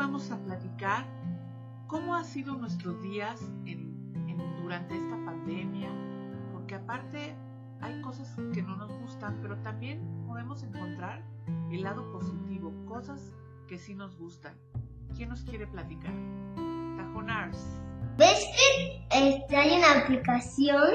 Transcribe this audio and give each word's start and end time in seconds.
vamos 0.00 0.30
a 0.30 0.38
platicar 0.38 1.04
cómo 1.86 2.14
han 2.14 2.24
sido 2.24 2.56
nuestros 2.56 3.02
días 3.02 3.38
durante 4.62 4.96
esta 4.96 5.16
pandemia, 5.26 5.90
porque 6.52 6.76
aparte 6.76 7.36
hay 7.82 8.00
cosas 8.00 8.34
que 8.54 8.62
no 8.62 8.76
nos 8.76 8.90
gustan, 9.00 9.38
pero 9.42 9.58
también 9.58 10.00
podemos 10.26 10.62
encontrar 10.62 11.22
el 11.70 11.82
lado 11.82 12.10
positivo, 12.12 12.72
cosas 12.86 13.34
que 13.68 13.76
sí 13.76 13.94
nos 13.94 14.16
gustan. 14.16 14.54
¿Quién 15.14 15.28
nos 15.28 15.42
quiere 15.42 15.66
platicar? 15.66 16.14
Tajonars. 16.96 17.62
¿Ves 18.16 18.46
que 18.56 19.06
este, 19.10 19.54
hay 19.54 19.76
una 19.76 20.00
aplicación? 20.00 20.92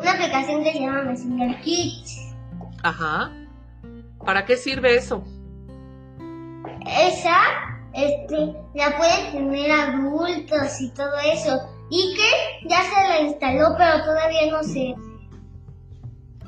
Una 0.00 0.12
aplicación 0.12 0.62
que 0.62 0.72
se 0.74 0.80
llama 0.80 1.02
Messenger 1.02 1.60
Kids. 1.60 2.36
Ajá. 2.84 3.32
¿Para 4.24 4.44
qué 4.44 4.56
sirve 4.56 4.94
eso? 4.94 5.24
Esa, 6.86 7.69
este, 8.04 8.54
la 8.74 8.96
pueden 8.96 9.32
tener 9.32 9.70
adultos 9.70 10.80
y 10.80 10.90
todo 10.94 11.16
eso. 11.18 11.60
Y 11.90 12.14
que 12.14 12.68
ya 12.68 12.82
se 12.82 13.08
la 13.08 13.20
instaló, 13.20 13.74
pero 13.76 14.04
todavía 14.04 14.50
no 14.50 14.62
sé. 14.62 14.94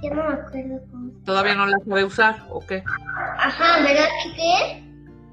Ya 0.02 0.10
no 0.15 0.29
me 0.29 0.34
acuerdo 0.34 0.80
cómo. 0.91 1.12
¿Todavía 1.24 1.55
no 1.55 1.66
la 1.66 1.79
sabe 1.79 2.05
usar 2.05 2.46
o 2.51 2.60
qué? 2.60 2.83
Ajá, 3.38 3.82
¿verdad 3.82 4.09
que 4.37 4.85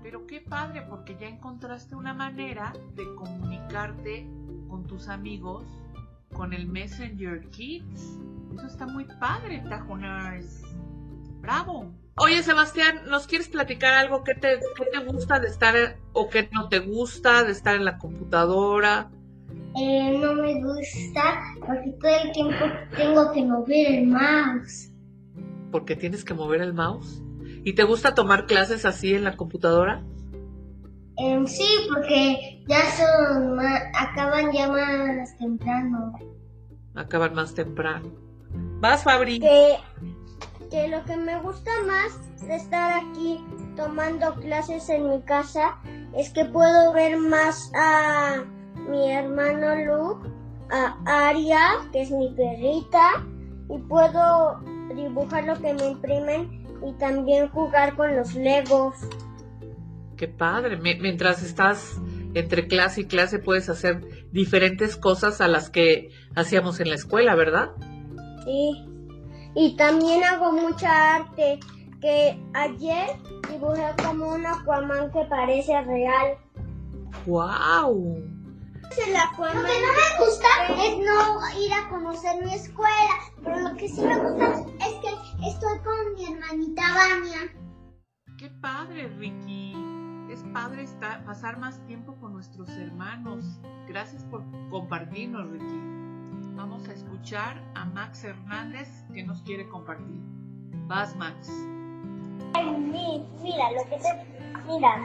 Pero 0.03 0.25
qué 0.27 0.41
padre, 0.41 0.83
porque 0.89 1.15
ya 1.19 1.27
encontraste 1.27 1.95
una 1.95 2.13
manera 2.13 2.73
de 2.95 3.03
comunicarte 3.15 4.27
con 4.67 4.85
tus 4.85 5.07
amigos 5.07 5.65
con 6.33 6.53
el 6.53 6.67
Messenger 6.67 7.49
Kids. 7.49 8.19
Eso 8.55 8.67
está 8.67 8.85
muy 8.87 9.05
padre, 9.19 9.63
Tajonars. 9.69 10.63
¡Bravo! 11.41 11.91
Oye, 12.21 12.43
Sebastián, 12.43 13.03
¿nos 13.07 13.27
quieres 13.27 13.47
platicar 13.47 13.93
algo? 13.93 14.25
¿Qué 14.25 14.35
te, 14.35 14.59
qué 14.75 14.85
te 14.91 15.05
gusta 15.05 15.39
de 15.39 15.47
estar 15.47 15.97
o 16.11 16.29
qué 16.29 16.49
no 16.51 16.67
te 16.67 16.79
gusta 16.79 17.45
de 17.45 17.53
estar 17.53 17.77
en 17.77 17.85
la 17.85 17.97
computadora? 17.97 19.09
Eh, 19.77 20.17
no 20.19 20.33
me 20.33 20.61
gusta 20.61 21.55
porque 21.65 21.91
todo 21.97 22.11
el 22.23 22.31
tiempo 22.33 22.65
tengo 22.97 23.31
que 23.31 23.45
mover 23.45 23.87
el 23.95 24.07
mouse. 24.07 24.91
¿Porque 25.71 25.95
tienes 25.95 26.25
que 26.25 26.33
mover 26.33 26.59
el 26.59 26.73
mouse? 26.73 27.21
¿Y 27.63 27.73
te 27.73 27.83
gusta 27.83 28.13
tomar 28.15 28.47
clases 28.47 28.83
así 28.83 29.13
en 29.13 29.23
la 29.23 29.37
computadora? 29.37 30.03
Eh, 31.17 31.41
sí, 31.45 31.67
porque 31.87 32.65
ya 32.67 32.81
son 32.97 33.57
acaban 33.95 34.51
ya 34.51 34.67
más 34.67 35.37
temprano. 35.37 36.19
Acaban 36.95 37.33
más 37.33 37.53
temprano. 37.55 38.11
¿Vas, 38.81 39.05
Fabri? 39.05 39.39
Que, 39.39 39.77
que 40.69 40.87
lo 40.87 41.03
que 41.05 41.17
me 41.17 41.39
gusta 41.41 41.71
más 41.85 42.41
de 42.47 42.55
estar 42.55 43.03
aquí 43.03 43.43
tomando 43.75 44.35
clases 44.35 44.89
en 44.89 45.09
mi 45.09 45.21
casa 45.21 45.79
es 46.15 46.31
que 46.31 46.45
puedo 46.45 46.93
ver 46.93 47.17
más 47.17 47.71
a 47.75 48.43
mi 48.89 49.11
hermano 49.11 49.75
Luke, 49.75 50.29
a 50.71 51.27
Aria, 51.29 51.59
que 51.91 52.01
es 52.01 52.11
mi 52.11 52.33
perrita, 52.33 53.25
y 53.69 53.77
puedo 53.87 54.59
dibujar 54.95 55.45
lo 55.45 55.59
que 55.59 55.73
me 55.73 55.87
imprimen 55.89 56.65
y 56.85 56.93
también 56.93 57.49
jugar 57.49 57.95
con 57.95 58.15
los 58.15 58.35
legos. 58.35 58.95
Qué 60.17 60.27
padre, 60.27 60.77
mientras 60.77 61.43
estás 61.43 61.99
entre 62.33 62.67
clase 62.67 63.01
y 63.01 63.05
clase 63.05 63.39
puedes 63.39 63.69
hacer 63.69 64.01
diferentes 64.31 64.97
cosas 64.97 65.41
a 65.41 65.47
las 65.47 65.69
que 65.69 66.09
hacíamos 66.35 66.79
en 66.79 66.89
la 66.89 66.95
escuela, 66.95 67.35
¿verdad? 67.35 67.71
Sí, 68.43 68.88
y 69.55 69.75
también 69.75 70.23
hago 70.23 70.51
mucha 70.51 71.15
arte, 71.15 71.59
que 72.01 72.41
ayer 72.53 73.09
dibujé 73.51 73.93
como 74.03 74.29
un 74.35 74.45
Aquaman 74.45 75.11
que 75.11 75.25
parece 75.25 75.81
real. 75.81 76.37
¡Wow! 77.25 78.39
Lo 78.89 78.89
que 78.95 79.53
no 79.53 79.61
me 79.61 80.25
gusta 80.25 80.47
es 80.83 80.97
no 80.97 81.59
ir 81.61 81.73
a 81.73 81.89
conocer 81.89 82.43
mi 82.43 82.53
escuela, 82.53 83.19
pero 83.43 83.59
lo 83.59 83.75
que 83.75 83.87
sí 83.87 84.01
me 84.01 84.17
gusta 84.17 84.65
es 84.79 84.93
que 84.95 85.47
estoy 85.47 85.79
con 85.79 86.13
mi 86.15 86.25
hermanita 86.25 86.81
Vania. 86.95 87.53
¡Qué 88.37 88.49
padre, 88.61 89.09
Ricky! 89.17 89.75
Es 90.31 90.43
padre 90.53 90.83
estar, 90.83 91.23
pasar 91.25 91.59
más 91.59 91.85
tiempo 91.85 92.15
con 92.19 92.33
nuestros 92.33 92.69
hermanos. 92.69 93.59
Gracias 93.87 94.23
por 94.25 94.43
compartirnos, 94.69 95.49
Ricky. 95.49 95.98
Vamos 96.59 96.89
a 96.89 96.91
escuchar 96.91 97.63
a 97.73 97.85
Max 97.85 98.25
Hernández 98.25 98.89
que 99.13 99.23
nos 99.23 99.41
quiere 99.43 99.65
compartir. 99.69 100.19
Vas, 100.87 101.15
Max. 101.15 101.49
Ay, 102.53 102.65
mira, 103.41 103.71
lo 103.71 103.83
que 103.85 103.95
te... 103.95 104.09
Mira, 104.67 104.97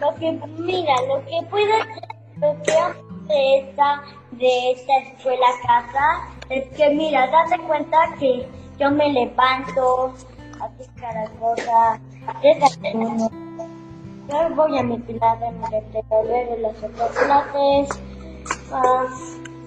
lo 0.00 0.14
que... 0.16 0.32
Mira, 0.60 0.94
lo 1.06 1.24
que 1.26 1.46
puedo... 1.48 1.72
Lo 2.40 2.60
que 2.64 2.72
de 3.28 3.58
esta, 3.60 4.02
de 4.32 4.72
esta 4.72 4.98
escuela 4.98 5.46
casa 5.64 6.28
es 6.48 6.66
que, 6.76 6.90
mira, 6.90 7.28
date 7.28 7.56
cuenta 7.68 7.96
que 8.18 8.48
yo 8.80 8.90
me 8.90 9.12
levanto, 9.12 10.12
a 10.60 10.66
buscar 10.76 11.30
cosas, 11.38 12.00
desayuno, 12.42 13.30
yo 14.28 14.54
voy 14.56 14.76
a 14.76 14.82
mi 14.82 14.98
clase, 15.02 15.52
me 15.52 15.70
reflejo, 15.70 16.22
luego 16.24 16.56
los 16.56 16.82
otros 16.82 17.10
clases, 17.12 18.00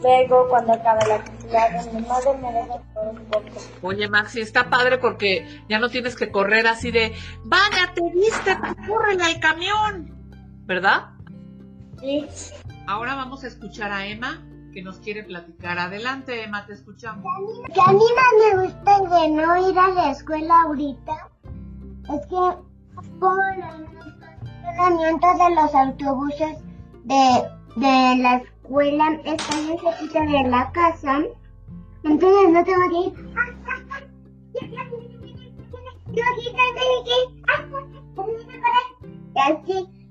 luego 0.03 0.47
cuando 0.50 0.74
acabe 0.74 1.08
la 1.08 1.24
clase, 1.24 1.91
mi 1.91 2.02
madre 2.02 2.38
me 2.41 2.52
deja 2.53 2.78
por 2.94 3.08
un 3.08 3.25
poco. 3.25 3.47
Oye, 3.81 4.08
Maxi, 4.08 4.41
está 4.41 4.69
padre 4.69 4.97
porque 4.97 5.64
ya 5.69 5.80
no 5.80 5.90
tienes 5.90 6.16
que 6.16 6.31
correr 6.31 6.68
así 6.68 6.91
de, 6.91 7.14
vaya, 7.44 7.94
te 7.96 8.02
viste, 8.13 8.58
córrele 8.88 9.24
al 9.24 9.40
camión, 9.40 10.13
¿verdad? 10.66 11.09
Sí. 12.00 12.28
Ahora 12.88 13.16
vamos 13.16 13.44
a 13.44 13.47
escuchar 13.47 13.92
a 13.92 14.06
Emma 14.06 14.46
que 14.74 14.81
nos 14.81 15.00
quiere 15.00 15.24
platicar. 15.24 15.80
Adelante, 15.80 16.44
Emma, 16.44 16.66
te 16.66 16.74
escuchamos. 16.74 17.25
Que 17.74 17.80
a 17.80 17.94
mí 17.94 18.03
más 18.16 18.58
me 18.58 18.66
gusta 18.66 19.22
de 19.22 19.30
no 19.30 19.69
ir 19.69 19.80
a 19.80 19.88
la 19.90 20.12
escuela 20.12 20.62
ahorita 20.63 21.30
es 22.03 22.28
que 22.28 23.19
por 23.19 23.40
el 23.56 23.88
estacionamiento 24.63 25.28
de 25.34 25.56
los 25.56 25.75
autobuses 25.75 26.58
de, 27.03 27.44
de 27.75 28.22
la 28.22 28.42
escuela 28.63 29.19
está 29.25 29.59
bien 29.62 29.78
cerquita 29.78 30.22
de 30.22 30.50
la 30.50 30.72
casa. 30.72 31.24
Entonces 32.03 32.50
no 32.50 32.63
tengo 32.63 32.90
que 32.90 32.97
ir. 32.97 33.13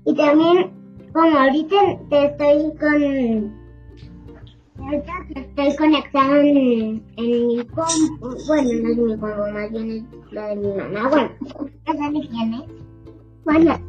Y 0.05 0.15
también 0.15 0.71
como 1.13 1.37
ahorita 1.37 1.75
te 2.09 2.25
estoy 2.25 2.77
con 2.77 3.63
ahorita 4.79 5.13
estoy 5.35 5.75
conectado 5.77 6.35
en, 6.35 7.03
mi 7.15 7.65
compu, 7.67 8.37
bueno, 8.47 8.69
no 8.81 8.89
es 8.89 8.97
mi 8.97 9.17
compu, 9.17 9.51
más 9.53 9.71
bien 9.71 9.91
es 9.91 10.33
la 10.33 10.47
de 10.47 10.55
mi 10.57 10.73
mamá, 10.73 11.09
bueno, 11.09 11.29
esa 11.85 12.11
me 12.11 12.27
tiene. 12.27 12.67
Bueno, 13.45 13.79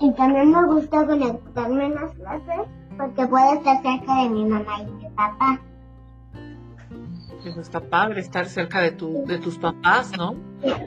y 0.00 0.12
también 0.12 0.50
me 0.50 0.66
gusta 0.66 1.06
conectarme 1.06 1.86
en 1.86 1.94
las 1.94 2.12
clases 2.12 2.79
porque 3.00 3.26
puedo 3.26 3.54
estar 3.54 3.82
cerca 3.82 4.22
de 4.22 4.28
mi 4.28 4.44
mamá 4.44 4.82
y 4.82 4.90
mi 4.90 5.08
papá. 5.10 5.60
Eso 7.44 7.60
está 7.60 7.80
padre, 7.80 8.20
estar 8.20 8.46
cerca 8.46 8.82
de, 8.82 8.92
tu, 8.92 9.24
de 9.26 9.38
tus 9.38 9.56
papás, 9.56 10.12
¿no? 10.16 10.34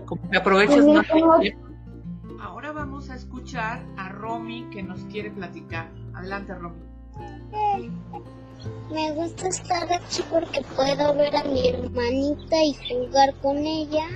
Como 0.06 0.30
que 0.30 0.38
aprovechas 0.38 0.86
más 0.86 1.08
tiempo 1.08 1.64
vamos 2.74 3.10
a 3.10 3.16
escuchar 3.16 3.84
a 3.98 4.10
Romy 4.10 4.66
que 4.72 4.84
nos 4.84 5.00
quiere 5.06 5.32
platicar. 5.32 5.90
Adelante, 6.14 6.54
Romy. 6.56 6.82
Me 8.92 9.12
gusta 9.14 9.48
estar 9.48 9.92
aquí 9.92 10.24
porque 10.30 10.62
puedo 10.76 11.16
ver 11.16 11.36
a 11.36 11.44
mi 11.44 11.68
hermanita 11.68 12.64
y 12.64 12.74
jugar 12.74 13.34
con 13.42 13.58
ella. 13.58 14.08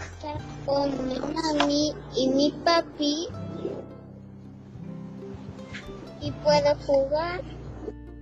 Estar 0.00 0.40
con 0.64 1.08
mi 1.08 1.18
mami 1.18 1.94
y 2.16 2.28
mi 2.28 2.50
papi. 2.64 3.28
Y 6.28 6.32
puedo 6.42 6.74
jugar. 6.86 7.40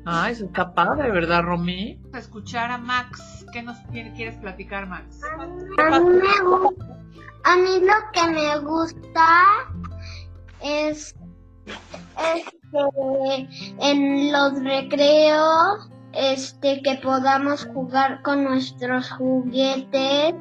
Ah, 0.05 0.31
eso 0.31 0.45
está 0.45 0.73
padre, 0.73 1.11
¿verdad, 1.11 1.43
Romy? 1.43 2.01
A 2.13 2.19
escuchar 2.19 2.71
a 2.71 2.79
Max. 2.79 3.45
¿Qué 3.53 3.63
nos 3.63 3.77
quieres 3.91 4.37
platicar, 4.37 4.87
Max? 4.87 5.21
A 5.39 5.99
mí 5.99 6.11
me 6.11 6.49
gusta 6.49 6.97
a 7.47 7.57
mí 7.57 7.81
lo 7.81 7.95
que 8.13 8.29
me 8.33 8.59
gusta 8.59 9.29
es, 10.61 11.15
que 12.73 13.49
en 13.81 14.33
los 14.33 14.65
recreos 14.65 15.89
este 16.13 16.83
que 16.83 16.97
podamos 16.97 17.65
jugar 17.67 18.21
con 18.23 18.43
nuestros 18.43 19.11
juguetes 19.13 20.35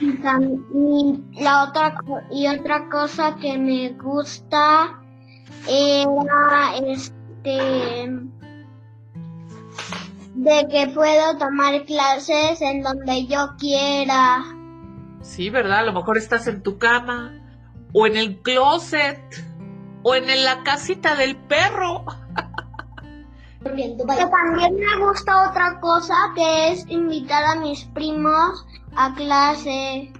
y 0.00 1.42
la 1.42 1.64
otra 1.64 1.94
y 2.30 2.46
otra 2.46 2.88
cosa 2.88 3.36
que 3.36 3.58
me 3.58 3.90
gusta 3.90 4.98
era 5.68 6.76
este 6.86 8.10
de 10.34 10.68
que 10.68 10.90
puedo 10.94 11.36
tomar 11.36 11.84
clases 11.84 12.62
en 12.62 12.82
donde 12.82 13.26
yo 13.26 13.50
quiera. 13.58 14.42
Sí, 15.20 15.50
¿verdad? 15.50 15.80
A 15.80 15.82
lo 15.84 15.92
mejor 15.92 16.16
estás 16.16 16.46
en 16.46 16.62
tu 16.62 16.78
cama, 16.78 17.34
o 17.92 18.06
en 18.06 18.16
el 18.16 18.40
closet, 18.40 19.20
o 20.02 20.14
en 20.14 20.26
la 20.44 20.62
casita 20.62 21.14
del 21.14 21.36
perro. 21.36 22.04
Pero 23.62 24.30
también 24.30 24.76
me 24.76 25.04
gusta 25.04 25.50
otra 25.50 25.78
cosa 25.80 26.14
que 26.34 26.72
es 26.72 26.86
invitar 26.88 27.44
a 27.44 27.56
mis 27.56 27.84
primos 27.84 28.66
a 28.96 29.14
clase. 29.14 30.12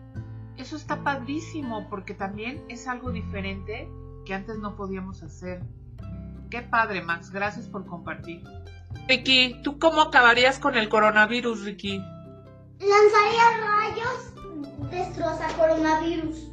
Eso 0.56 0.76
está 0.76 1.02
padrísimo 1.02 1.88
porque 1.88 2.14
también 2.14 2.62
es 2.68 2.86
algo 2.86 3.10
diferente 3.10 3.88
que 4.24 4.34
antes 4.34 4.58
no 4.58 4.76
podíamos 4.76 5.22
hacer. 5.22 5.62
Qué 6.50 6.62
padre, 6.62 7.02
Max. 7.02 7.30
Gracias 7.30 7.66
por 7.66 7.86
compartir. 7.86 8.42
Ricky, 9.08 9.60
¿tú 9.62 9.78
cómo 9.78 10.02
acabarías 10.02 10.58
con 10.58 10.76
el 10.76 10.88
coronavirus, 10.88 11.64
Ricky? 11.64 11.98
Lanzaría 12.78 13.44
rayos, 13.60 14.90
destroza 14.90 15.46
coronavirus. 15.56 16.50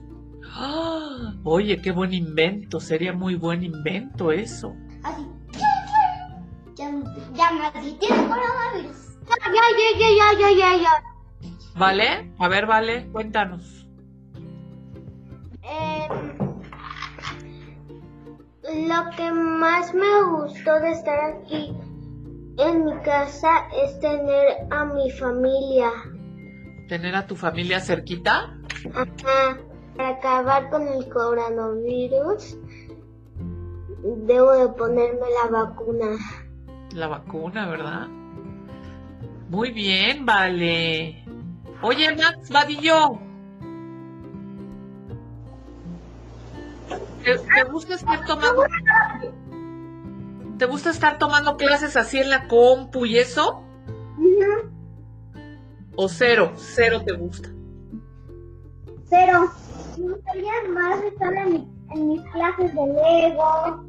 ¡Ah! 0.54 1.34
Oye, 1.44 1.82
qué 1.82 1.92
buen 1.92 2.14
invento. 2.14 2.80
Sería 2.80 3.14
muy 3.14 3.36
buen 3.36 3.64
invento 3.64 4.32
eso. 4.32 4.76
Así. 5.04 5.28
Ya, 6.76 6.92
ya 7.34 7.52
me 7.52 7.72
tienes 7.72 8.28
coronavirus. 8.28 9.20
Ya, 9.28 9.36
ya, 9.52 9.66
ya, 10.00 10.40
ya, 10.40 10.40
ya, 10.40 10.52
ya, 10.52 10.84
ya. 10.84 11.17
¿Vale? 11.78 12.32
A 12.40 12.48
ver, 12.48 12.66
vale, 12.66 13.08
cuéntanos. 13.12 13.88
Eh, 15.64 16.08
lo 18.88 19.16
que 19.16 19.32
más 19.32 19.94
me 19.94 20.24
gustó 20.32 20.80
de 20.80 20.92
estar 20.92 21.20
aquí 21.36 21.74
en 22.58 22.86
mi 22.86 22.94
casa 23.02 23.50
es 23.84 24.00
tener 24.00 24.68
a 24.72 24.86
mi 24.86 25.12
familia. 25.12 25.92
¿Tener 26.88 27.16
a 27.16 27.28
tu 27.28 27.36
familia 27.36 27.80
cerquita? 27.80 28.58
Ajá. 28.94 29.58
Para 29.96 30.10
acabar 30.10 30.70
con 30.70 30.88
el 30.88 31.10
coronavirus, 31.10 32.58
debo 34.26 34.52
de 34.54 34.70
ponerme 34.70 35.26
la 35.44 35.50
vacuna. 35.50 36.18
La 36.94 37.08
vacuna, 37.08 37.68
¿verdad? 37.68 38.08
Muy 39.50 39.72
bien, 39.72 40.26
vale. 40.26 41.24
Oye, 41.82 42.16
Max 42.16 42.50
Vadillo. 42.50 43.20
¿Te, 47.24 47.64
gusta 47.70 47.96
estar 47.96 48.26
tomando... 48.26 48.64
¿Te 50.58 50.66
gusta 50.66 50.90
estar 50.90 51.18
tomando 51.20 51.56
clases 51.58 51.96
así 51.98 52.20
en 52.20 52.30
la 52.30 52.48
compu 52.48 53.06
y 53.06 53.18
eso? 53.20 53.64
¿O 55.96 56.08
cero? 56.10 56.54
Cero 56.56 57.02
te 57.06 57.14
gusta. 57.14 57.50
Pero 59.10 59.50
me 59.98 60.14
gustaría 60.14 60.52
más 60.74 61.02
estar 61.04 61.34
en, 61.34 61.54
mi- 61.54 61.68
en 61.94 62.08
mis 62.08 62.22
clases 62.32 62.74
de 62.74 62.88
Lego, 62.88 63.84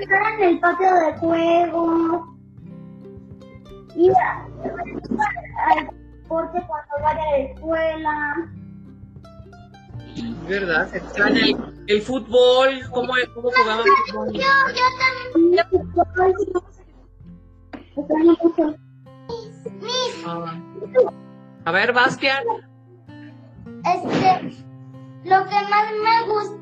estar 0.00 0.22
en 0.38 0.48
el 0.48 0.60
patio 0.60 0.94
de 0.94 1.12
juegos, 1.18 2.22
ir 3.96 4.12
deporte 6.32 6.64
cuando 6.66 6.94
vaya 7.02 7.22
a 7.22 7.30
la 7.30 7.36
escuela. 7.38 8.34
¿Verdad? 10.48 10.94
Extraña 10.94 11.40
el, 11.40 11.84
el 11.86 12.02
fútbol. 12.02 12.80
¿Cómo, 12.92 13.12
cómo 13.34 13.50
jugaban 13.50 13.84
fútbol? 14.10 14.40
Extraño 17.96 18.36
mucho. 18.42 18.76
Ah. 20.26 20.54
A 21.64 21.70
ver, 21.70 21.92
Bastian. 21.92 22.44
Este, 23.84 24.64
lo 25.24 25.44
que 25.46 25.60
más 25.70 25.86
me 26.02 26.32
gusta, 26.32 26.56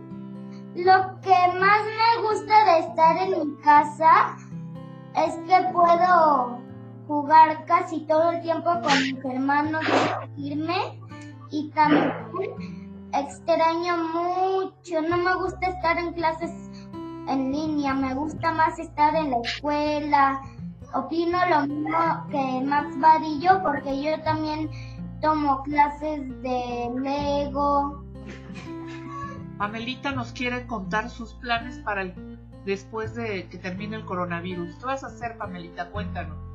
lo 0.76 1.20
que 1.20 1.58
más 1.58 1.82
me 1.84 2.22
gusta 2.22 2.64
de 2.64 2.78
estar 2.80 3.16
en 3.18 3.30
mi 3.30 3.56
casa 3.62 4.36
es 5.16 5.34
que 5.46 5.72
puedo 5.72 6.60
jugar 7.10 7.64
casi 7.64 8.06
todo 8.06 8.30
el 8.30 8.40
tiempo 8.40 8.70
con 8.70 9.02
mis 9.02 9.24
hermanos 9.24 9.82
irme 10.36 10.96
y 11.50 11.68
también 11.70 12.12
extraño 13.12 13.96
mucho, 14.14 15.02
no 15.08 15.16
me 15.16 15.34
gusta 15.34 15.66
estar 15.66 15.98
en 15.98 16.12
clases 16.12 16.52
en 17.26 17.50
línea, 17.50 17.94
me 17.94 18.14
gusta 18.14 18.52
más 18.52 18.78
estar 18.78 19.16
en 19.16 19.32
la 19.32 19.38
escuela. 19.40 20.40
Opino 20.94 21.38
lo 21.48 21.66
mismo 21.66 22.26
que 22.30 22.62
Max 22.64 22.96
Vadillo 23.00 23.60
porque 23.60 24.00
yo 24.00 24.22
también 24.22 24.70
tomo 25.20 25.64
clases 25.64 26.20
de 26.42 26.92
Lego. 27.02 28.04
Pamelita 29.58 30.12
nos 30.12 30.30
quiere 30.30 30.64
contar 30.68 31.10
sus 31.10 31.34
planes 31.34 31.80
para 31.80 32.02
el, 32.02 32.38
después 32.64 33.16
de 33.16 33.48
que 33.48 33.58
termine 33.58 33.96
el 33.96 34.04
coronavirus. 34.04 34.76
¿Qué 34.76 34.86
vas 34.86 35.02
a 35.02 35.08
hacer, 35.08 35.36
Pamelita? 35.38 35.90
Cuéntanos. 35.90 36.49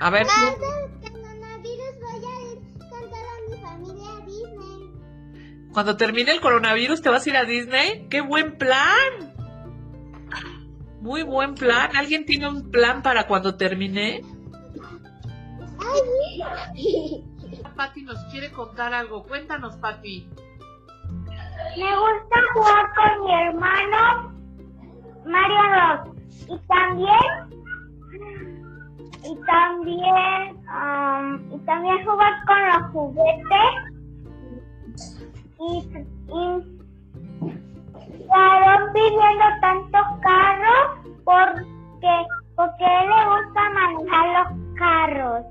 A 0.00 0.10
ver, 0.10 0.26
el 0.26 1.12
coronavirus 1.12 2.00
voy 2.00 2.24
a 2.24 2.52
ir 2.52 2.58
con 2.78 3.00
toda 3.10 3.32
mi 3.48 3.56
familia 3.60 4.10
a 4.10 4.26
Disney. 4.26 5.70
Cuando 5.72 5.96
termine 5.96 6.32
el 6.32 6.40
coronavirus, 6.40 7.02
¿te 7.02 7.08
vas 7.10 7.26
a 7.26 7.30
ir 7.30 7.36
a 7.36 7.44
Disney? 7.44 8.06
¡Qué 8.08 8.20
buen 8.20 8.56
plan! 8.56 9.34
Muy 11.00 11.22
buen 11.22 11.54
plan. 11.54 11.96
¿Alguien 11.96 12.24
tiene 12.26 12.48
un 12.48 12.70
plan 12.70 13.02
para 13.02 13.26
cuando 13.26 13.56
termine? 13.56 14.22
Pati 17.76 18.02
nos 18.02 18.18
quiere 18.30 18.50
contar 18.50 18.92
algo. 18.92 19.24
Cuéntanos, 19.24 19.76
Pati. 19.76 20.28
Me 21.76 21.96
gusta 21.96 22.40
jugar 22.54 22.94
con 22.94 23.24
mi 23.24 23.32
hermano 23.32 24.32
Mario 25.24 25.62
Ross. 25.74 26.16
Y 26.48 26.58
también, 26.66 27.57
y 29.24 29.36
también, 29.46 30.56
am, 30.68 31.52
y 31.52 31.58
también 31.60 32.04
jugar 32.04 32.32
con 32.46 32.68
los 32.68 32.92
juguetes. 32.92 33.74
Y, 35.60 35.88
y, 36.28 36.78
Aarón 38.30 38.92
viviendo 38.92 39.44
tantos 39.60 40.06
carros 40.20 41.14
porque, 41.24 42.26
porque 42.54 42.84
a 42.84 43.02
él 43.02 43.08
le 43.08 43.24
gusta 43.24 43.70
manejar 43.70 44.26
los 44.36 44.76
carros. 44.76 45.46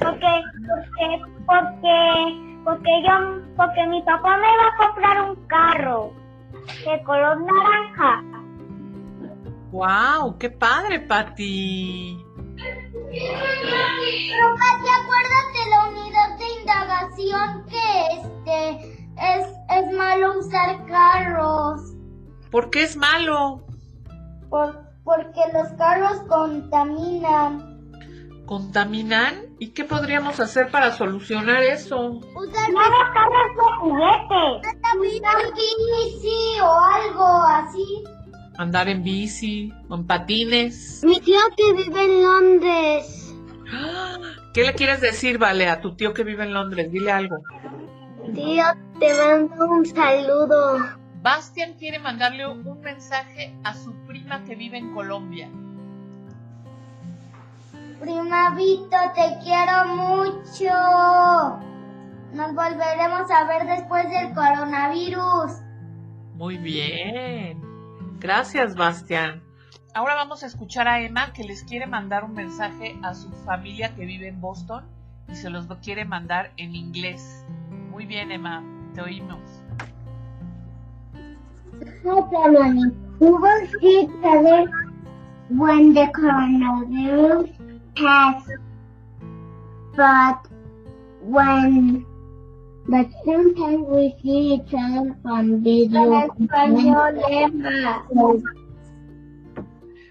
Porque, 0.00 0.42
porque, 0.68 1.22
porque, 1.46 2.60
porque 2.64 3.02
yo, 3.06 3.14
porque 3.56 3.86
mi 3.86 4.02
papá 4.02 4.36
me 4.36 4.42
va 4.42 4.68
a 4.68 4.86
comprar 4.86 5.30
un 5.30 5.36
carro 5.46 6.12
de 6.84 7.02
color 7.04 7.40
naranja. 7.40 8.22
¡Wow! 9.70 10.38
¡Qué 10.38 10.50
padre, 10.50 11.00
Pati! 11.00 12.24
Pero 13.14 14.54
Pati, 14.56 14.88
acuérdate 15.00 15.70
la 15.70 15.88
unidad 15.88 16.38
de 16.38 16.46
indagación 16.60 17.64
que 17.66 17.88
este 18.20 18.58
es, 19.16 19.46
es 19.70 19.96
malo 19.96 20.38
usar 20.38 20.84
carros. 20.86 21.80
¿Por 22.50 22.70
qué 22.70 22.82
es 22.84 22.96
malo? 22.96 23.64
Por, 24.50 24.80
porque 25.04 25.40
los 25.52 25.68
carros 25.78 26.20
contaminan. 26.28 27.72
¿Contaminan? 28.46 29.54
¿Y 29.58 29.68
qué 29.68 29.84
podríamos 29.84 30.38
hacer 30.38 30.70
para 30.70 30.92
solucionar 30.92 31.62
eso? 31.62 32.20
Usar 32.36 32.70
No 32.72 32.80
los 32.80 33.10
carros 33.14 33.48
de 33.56 33.62
juguete. 33.80 34.68
usar 34.98 35.36
bici 35.54 36.60
o 36.60 36.80
algo 36.80 37.24
así. 37.24 38.04
Andar 38.56 38.88
en 38.88 39.02
bici, 39.02 39.72
o 39.88 39.96
en 39.96 40.06
patines. 40.06 41.02
Mi 41.04 41.20
tío 41.20 41.38
que 41.56 41.72
vive 41.72 42.04
en 42.04 42.22
Londres. 42.22 43.34
¿Qué 44.54 44.62
le 44.62 44.74
quieres 44.74 45.00
decir, 45.00 45.38
Vale, 45.38 45.68
a 45.68 45.80
tu 45.80 45.96
tío 45.96 46.14
que 46.14 46.22
vive 46.22 46.44
en 46.44 46.54
Londres? 46.54 46.90
Dile 46.92 47.10
algo. 47.10 47.38
Tío, 48.32 48.64
te 49.00 49.12
mando 49.14 49.66
un 49.66 49.84
saludo. 49.84 50.78
Bastian 51.22 51.74
quiere 51.74 51.98
mandarle 51.98 52.46
un 52.46 52.80
mensaje 52.80 53.56
a 53.64 53.74
su 53.74 53.92
prima 54.06 54.44
que 54.44 54.54
vive 54.54 54.78
en 54.78 54.94
Colombia. 54.94 55.48
Prima 57.98 58.54
Vito, 58.54 58.96
te 59.14 59.38
quiero 59.42 59.86
mucho. 59.86 60.70
Nos 62.34 62.54
volveremos 62.54 63.30
a 63.30 63.44
ver 63.46 63.66
después 63.66 64.04
del 64.10 64.34
coronavirus. 64.34 65.52
Muy 66.34 66.58
bien. 66.58 67.63
Gracias, 68.24 68.74
Bastian. 68.74 69.42
Ahora 69.92 70.14
vamos 70.14 70.42
a 70.42 70.46
escuchar 70.46 70.88
a 70.88 70.98
Emma 70.98 71.34
que 71.34 71.44
les 71.44 71.62
quiere 71.62 71.86
mandar 71.86 72.24
un 72.24 72.32
mensaje 72.32 72.98
a 73.02 73.12
su 73.12 73.30
familia 73.44 73.94
que 73.94 74.06
vive 74.06 74.28
en 74.28 74.40
Boston 74.40 74.82
y 75.28 75.34
se 75.34 75.50
los 75.50 75.66
quiere 75.82 76.06
mandar 76.06 76.50
en 76.56 76.74
inglés. 76.74 77.44
Muy 77.90 78.06
bien, 78.06 78.32
Emma. 78.32 78.64
Te 78.94 79.02
oímos. 79.02 79.42
Hi, 82.02 82.22
family. 82.32 82.96
We 83.20 83.28
will 83.28 83.68
see 83.78 84.04
each 84.04 84.10
other 84.24 84.70
when 85.50 85.92
the 85.92 86.10
coronavirus 86.14 87.50
passes. 87.94 88.58
But 89.94 90.48
when 91.20 92.06
But 92.86 93.08
sometimes 93.24 93.86
we 93.88 94.14
see 94.22 94.54
each 94.54 94.74
other 94.74 95.16
from 95.22 95.64
video. 95.64 96.28
español, 96.36 97.16
Emma. 97.30 98.04
So, 98.12 98.42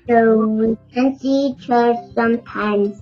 so 0.10 0.48
we 0.48 0.78
can 0.92 1.20
see 1.20 1.54
each 1.54 1.70
other 1.70 1.96
sometimes. 2.16 3.00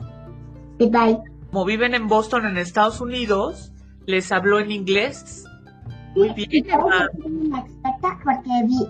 Goodbye. 0.77 1.23
Como 1.51 1.65
viven 1.65 1.95
en 1.95 2.07
Boston, 2.07 2.45
en 2.45 2.57
Estados 2.57 2.99
Unidos, 2.99 3.71
les 4.07 4.31
habló 4.31 4.59
en 4.59 4.71
inglés. 4.71 5.45
Muy 6.15 6.33
bien, 6.33 6.69
Emma. 6.69 7.07
Una 7.23 7.59
experta 7.59 8.19
porque 8.23 8.51
vi, 8.67 8.87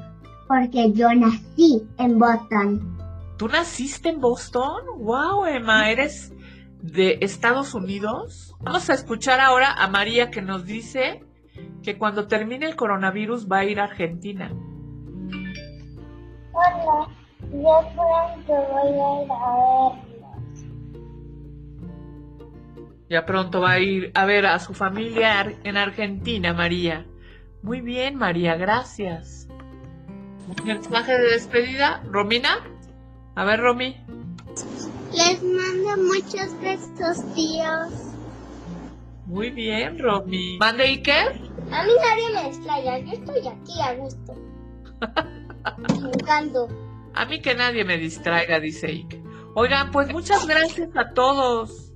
porque 0.48 0.92
yo 0.94 1.14
nací 1.14 1.84
en 2.00 2.18
Boston. 2.18 2.98
¿Tú 3.38 3.48
naciste 3.48 4.10
en 4.10 4.20
Boston? 4.20 4.82
¡Wow, 4.98 5.46
Emma! 5.46 5.92
¿Eres 5.92 6.34
de 6.82 7.20
Estados 7.22 7.74
Unidos? 7.74 8.56
Vamos 8.62 8.90
a 8.90 8.94
escuchar 8.94 9.40
ahora 9.40 9.74
a 9.74 9.88
María 9.88 10.32
que 10.32 10.42
nos 10.42 10.66
dice 10.66 11.24
que 11.84 11.98
cuando 11.98 12.28
termine 12.28 12.66
el 12.66 12.76
coronavirus 12.76 13.48
va 13.48 13.60
a 13.60 13.66
ir 13.66 13.80
a 13.80 13.86
Argentina. 13.86 14.52
Hola, 16.54 17.08
yo 17.52 17.82
pronto 17.96 18.54
voy 18.54 18.82
a 18.82 18.90
ir 18.90 19.32
a 19.32 19.94
verlos. 19.96 20.12
Ya 23.10 23.26
pronto 23.26 23.62
va 23.62 23.72
a 23.72 23.80
ir 23.80 24.12
a 24.16 24.26
ver 24.26 24.46
a 24.46 24.58
su 24.60 24.74
familia 24.74 25.54
en 25.64 25.78
Argentina, 25.78 26.54
María. 26.54 27.06
Muy 27.62 27.82
bien, 27.82 28.16
María, 28.16 28.56
gracias. 28.56 29.50
¿Un 30.48 30.66
mensaje 30.66 31.12
de 31.14 31.32
despedida? 31.32 32.02
¿Romina? 32.10 32.58
A 33.36 33.46
ver, 33.46 33.60
Romy. 33.60 33.98
Les 35.14 35.44
mando 35.44 36.04
muchos 36.04 36.60
besos, 36.62 37.34
tíos. 37.36 38.12
Muy 39.26 39.50
bien, 39.50 40.00
Romy. 40.00 40.58
¿Mande 40.58 40.84
Iker? 40.84 41.34
A 41.72 41.84
mí 41.84 41.92
nadie 42.02 42.30
me 42.34 42.50
distraiga, 42.50 43.00
yo 43.00 43.12
estoy 43.14 43.48
aquí 43.48 43.82
a 43.82 43.94
gusto. 43.96 44.36
Encanto. 46.14 46.68
A 47.14 47.26
mí 47.26 47.42
que 47.42 47.56
nadie 47.56 47.84
me 47.84 47.98
distraiga, 47.98 48.60
dice 48.60 48.88
Iker. 48.88 49.22
Oigan, 49.56 49.92
pues 49.92 50.12
muchas 50.12 50.48
gracias 50.48 50.90
a 50.96 51.14
todos. 51.14 51.91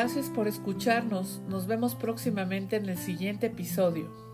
Gracias 0.00 0.30
por 0.30 0.46
escucharnos. 0.46 1.40
Nos 1.48 1.66
vemos 1.66 1.96
próximamente 1.96 2.76
en 2.76 2.88
el 2.88 2.98
siguiente 2.98 3.48
episodio. 3.48 4.27